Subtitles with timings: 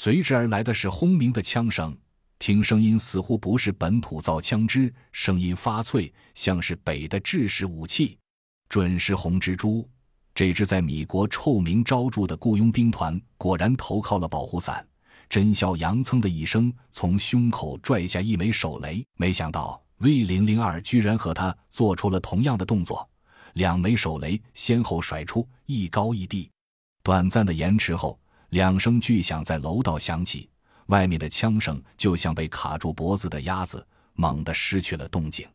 [0.00, 1.92] 随之而来的是轰鸣的枪声，
[2.38, 8.16] 听声音似乎不是本土造枪支，声音发脆，像是北的制式武器。
[8.68, 9.90] 准是红蜘蛛，
[10.32, 14.86] 这支在米国臭名昭著的雇佣兵团果然投靠了保护伞。
[15.28, 23.10] 甄孝阳噌的一声从胸口拽下一枚手雷，没想到 V 零零二居然和他做出了同样的动作，
[23.54, 26.48] 两枚手雷先后甩出，一高一低。
[27.02, 28.16] 短暂的延迟后，
[28.50, 30.48] 两声巨响在楼道响起，
[30.86, 35.46] 外面的枪声就像被卡住脖子的鸭子，猛地失去了动静。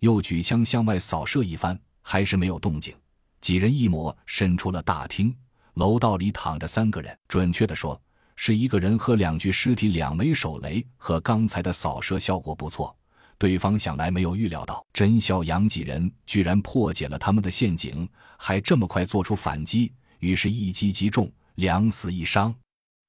[0.00, 2.94] 又举枪向外扫射一番，还是没有动静。
[3.40, 5.32] 几人一抹伸出了大厅，
[5.74, 8.00] 楼道里躺着三个人，准确的说。
[8.38, 12.94] 是一个人和两具尸体，两枚手雷和刚才的扫射效果不错。
[13.38, 18.06] 对方想来没有预料到甄孝阳几人居然破解了他们的陷阱，
[18.36, 22.54] 还这么快做出反击，于是，一击即中，两死一伤。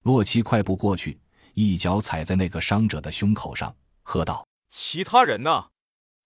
[0.03, 1.17] 洛奇快步过去，
[1.53, 5.69] 一脚踩在那个伤者的胸口上，喝道：“其他人呢？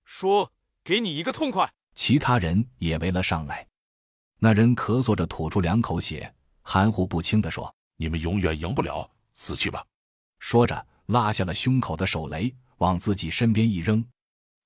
[0.05, 0.51] 说
[0.83, 3.67] 给你一个痛快。”其他人也围了上来。
[4.39, 7.71] 那人咳嗽着吐出两口血，含糊不清地说。
[7.97, 9.85] 你们永远赢不了，死去吧！
[10.39, 14.03] 说着，拉下了胸口的手雷，往自己身边一扔。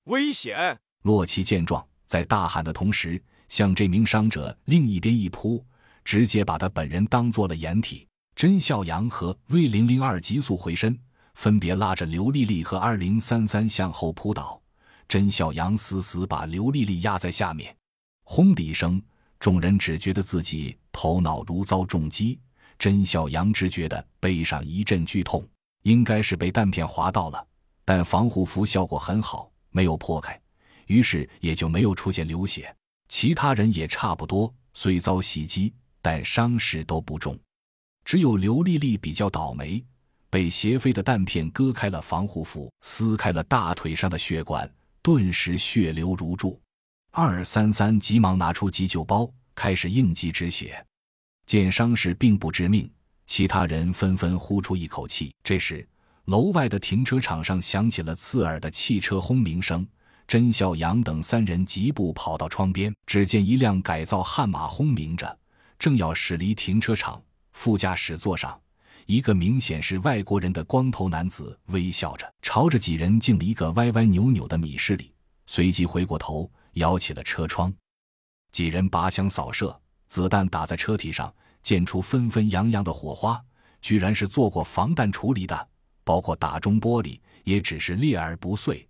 [0.04, 0.80] 危险！
[1.02, 5.62] 洛奇见状，在大喊的同时，向这名伤者另一边一扑，
[6.06, 8.06] 直接把他本人当做了掩体。
[8.36, 10.96] 甄孝阳和 V 零零二急速回身，
[11.34, 14.60] 分别拉着刘丽丽和二零三三向后扑倒。
[15.08, 17.76] 甄孝阳死死把刘丽丽压在下面。
[18.22, 19.02] 轰的一声，
[19.40, 22.38] 众人只觉得自己头脑如遭重击。
[22.78, 25.44] 甄孝阳只觉得背上一阵剧痛，
[25.82, 27.44] 应该是被弹片划到了，
[27.84, 30.40] 但防护服效果很好，没有破开，
[30.86, 32.72] 于是也就没有出现流血。
[33.08, 35.72] 其他人也差不多，虽遭袭击，
[36.06, 37.36] 但伤势都不重，
[38.04, 39.84] 只有刘丽丽比较倒霉，
[40.30, 46.60] 被斜飞的弹片割开了防护服，撕开了大腿上的血管，顿时血流如注。
[47.10, 50.80] 二三三急忙拿出急救包，开始应急止血。
[51.44, 52.88] 见伤势并不致命，
[53.26, 55.34] 其他人纷纷呼出一口气。
[55.42, 55.84] 这时，
[56.26, 59.84] 楼外的停车场上响起了刺耳的汽车轰鸣声。
[60.28, 65.36] 甄孝阳等三人疾步跑到窗边，只见一辆改造悍马轰鸣着，
[65.78, 67.22] 正要驶离停车场。
[67.52, 68.60] 副驾驶座上，
[69.06, 75.12] 一个明显是外国人的光头男子微笑着，朝着几人敬了一个歪歪扭扭的米施礼，
[75.46, 77.72] 随即回过头摇起了车窗。
[78.52, 79.78] 几人拔枪扫射。
[80.08, 81.34] 子弹打在车体上，
[81.64, 83.42] 溅出纷纷扬扬的火花，
[83.80, 85.68] 居然是做过防弹处理的，
[86.04, 88.88] 包括打中玻璃，也只是裂而不碎。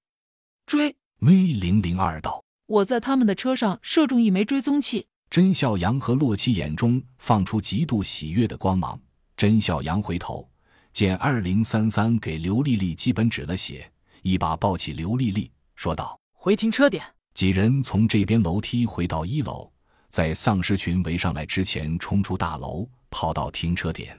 [0.66, 5.06] 追 V 零零二道，我在他们的车上射中一枚追踪器。
[5.30, 8.98] 甄孝阳和洛奇眼中放出极度喜悦的光芒。
[9.36, 10.48] 甄孝阳回头
[10.92, 13.90] 见二零三三给刘丽丽基本止了血，
[14.22, 17.04] 一把抱起刘丽丽，说道：“回停车点。”
[17.34, 19.70] 几人从这边楼梯回到一楼。
[20.08, 24.18] 在丧尸群围上来之前，冲出大楼，跑到停车点，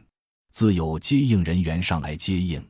[0.51, 2.63] 自有接应人员上来接应。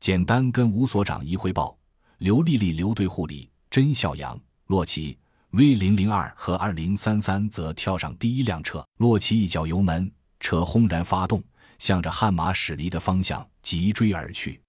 [0.00, 1.78] 简单跟吴所长一汇报，
[2.18, 5.16] 刘丽丽留队护理，甄孝阳、洛奇、
[5.52, 8.86] V 零零二和二零三三则跳上第一辆车。
[8.98, 11.42] 洛奇一脚油门，车轰然发动，
[11.76, 14.60] 向着悍马驶离的方向急追而去。